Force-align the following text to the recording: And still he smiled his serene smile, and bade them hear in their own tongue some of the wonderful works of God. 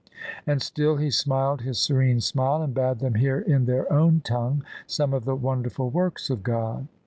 And 0.47 0.63
still 0.63 0.95
he 0.95 1.11
smiled 1.11 1.61
his 1.61 1.77
serene 1.77 2.21
smile, 2.21 2.63
and 2.63 2.73
bade 2.73 2.97
them 2.97 3.13
hear 3.13 3.39
in 3.39 3.65
their 3.65 3.85
own 3.93 4.21
tongue 4.21 4.63
some 4.87 5.13
of 5.13 5.25
the 5.25 5.35
wonderful 5.35 5.91
works 5.91 6.31
of 6.31 6.41
God. 6.41 6.87